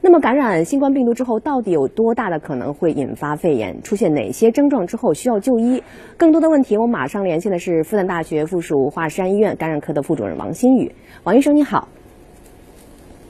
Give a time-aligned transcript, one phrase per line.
[0.00, 3.82] 那么感染新冠病毒之后，到底有多大的可能会引发肺炎？
[3.82, 5.82] 出现哪些症状之后需要就医？
[6.16, 10.92] 更多的问题，我马上连线的是复旦大学附属华山医院感染科的副主任王新宇。
[11.24, 11.88] 王医生，你好。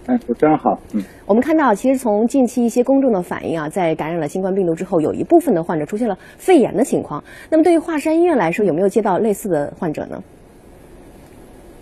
[0.06, 0.78] 哎，主持人好。
[0.94, 7.24] 嗯，我们看到，其实从近期一些公众的反应啊，在感染了新冠病毒之后，有一部分的患者出现了肺炎的情况。
[7.50, 10.22] 那么，对于华山医院来说，有没有接到类似的患者呢？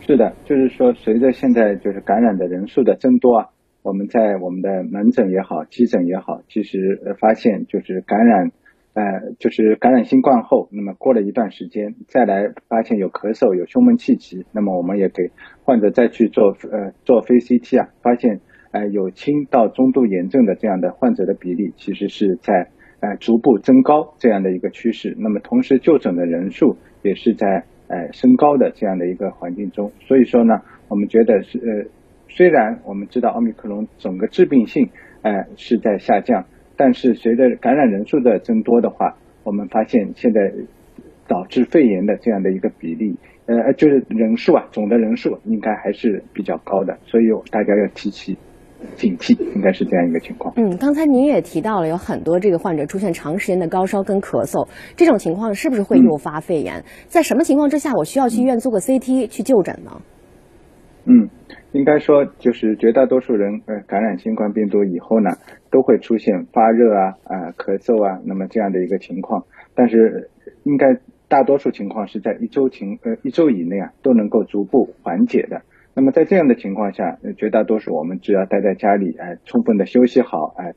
[0.06, 3.46] 是的，就是说，随着现在就是感染的人数的增多啊。
[3.86, 8.50] 我们在我们的门诊也好，急诊也好，其实发现就是感染，
[8.94, 15.30] 呃就是感染新冠后，那么过了一段时间再来发现有咳嗽、有胸闷气急，那么我们也给
[15.62, 18.40] 患者再去做呃做非 CT 啊，发现
[18.72, 25.14] 呃有轻到中度炎症的这样的患者的比例，其实是在呃逐步增高这样的一个趋势。
[25.16, 30.54] 那么同时就诊的人数也是在呃升高的这样的一个环境中，所以说呢，
[30.88, 31.88] 我们觉得是呃。
[32.28, 34.90] 虽然我们知道奥密克戎整个致病性，
[35.22, 36.44] 呃是在下降，
[36.76, 40.52] 但是随着感染人数的增多的话，我们发现现在
[41.26, 48.36] 导致肺炎的这样的一个比例，呃就是人数啊，总的人数应该还是比较高的，所以大家要提起
[48.94, 50.52] 警惕，应该是这样一个情况。
[50.56, 56.84] 嗯，刚才您也提到了有很多这个患者出现长时间的高烧跟咳嗽，这种情况是不是会诱发肺炎？
[57.06, 60.02] 在什么情况之下我需要去医院做个 CT 去就诊呢？
[61.06, 61.30] 嗯。
[61.76, 65.30] 应该说，就是绝大多数人呃感染新冠病毒以后呢，
[65.70, 69.44] 都会出现发热啊、啊咳嗽啊，那么这样的一个情况。
[69.74, 70.30] 但是，
[70.64, 70.96] 应该
[71.28, 75.60] 大多数情况是在一周情呃一周以内啊都能够逐步缓解的。
[75.94, 80.72] 那么在这样的情况下，绝大多数我们只要待在家里，哎，充分的休息好，哎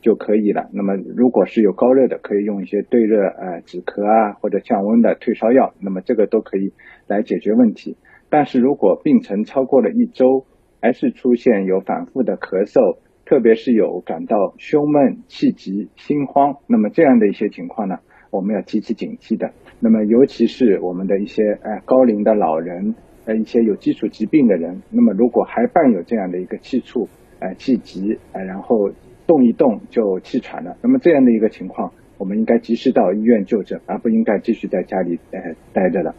[0.00, 0.70] 就可以了。
[0.72, 6.72] 那么如果是有高热的，可以用一些对热呃止咳啊或者降温的退烧药，那么这个都可以
[7.08, 7.96] 来解决问题。
[8.36, 10.44] 但是如果病程超过了一周，
[10.82, 17.96] 还是出现有反复的咳嗽，特别是有感到胸闷、气急、心慌，那么这样的一些情况呢，
[18.30, 19.52] 我们要提起警惕的。
[19.80, 22.94] 那么尤其是我们的一些呃高龄的老人，
[23.24, 27.08] 呃一些有基础疾病的人，那么如果还伴有这样的一个气促、
[27.40, 28.90] 呃气急，呃然后
[29.26, 35.40] 动一动就气喘了，那么这样的一个情况，我们应该及时到医院就诊，而不应该继续在家里呃
[35.72, 36.14] 待着了。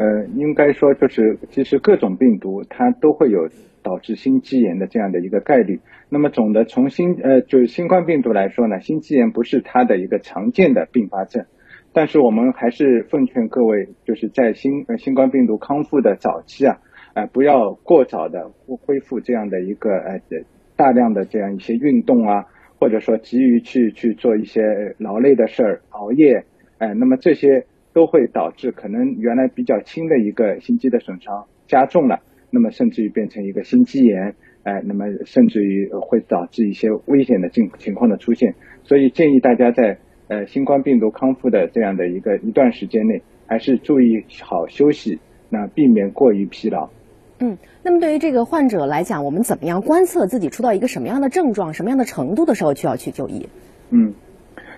[0.00, 3.50] 呃，应该说就是，其实各种病毒它都会有
[3.82, 5.78] 导致心肌炎的这样的一个概率。
[6.08, 11.44] 那么总的从新呃就是新冠病毒来说呢，心肌炎不是它的一个常见的并发症。
[11.92, 16.78] 但是我们还是奉劝各位，就是在新呃新冠病毒康复的早期啊，
[17.12, 18.50] 呃不要过早的
[18.80, 20.18] 恢复这样的一个呃
[20.76, 22.46] 大量的这样一些运动啊，
[22.78, 24.62] 或者说急于去去做一些
[24.96, 26.46] 劳累的事儿、熬夜，
[26.78, 27.66] 哎，那么这些。
[27.92, 32.20] 都会导致可能原来比较轻的一个心肌的损伤加重了，
[32.50, 38.54] 那么甚至于变成一个心肌炎，哎，那么甚至于会导致一些危险的境情况的出现。
[38.84, 45.18] 所以建议大家在呃新冠病毒康复的这样的一个一段时间内，还是注意好休息，
[45.48, 46.88] 那避免过于疲劳。
[47.40, 53.48] 嗯，那么对于这个患者来讲，我们怎么样观测自己出到一个什么样的症状、什么样的程度的时候需要去就医？
[53.90, 54.12] 嗯，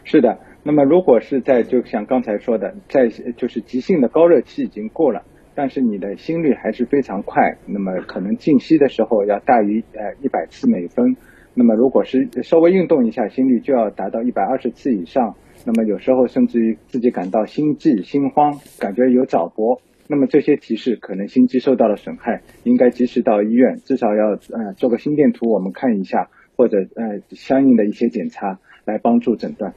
[0.05, 0.39] 是的。
[0.65, 5.23] 那么，如果是在就像刚才说的，在就是急性的高热期已经过了，
[5.57, 11.17] 但是你的心率还是非常快，那么可能静息的时候要大于呃一百次每分。
[11.55, 15.35] 那么，如果是稍微运动一下，心率就要达到一百二十次以上。
[15.67, 19.81] 那么，有时候甚至于自己感到心悸、心慌，感觉有早搏。
[20.09, 29.75] 那么这些提示可能心肌受到了损害，应该及时到医院，至少要呃做个心电图，我们看一下，或者呃相应的一些检查来帮助诊断。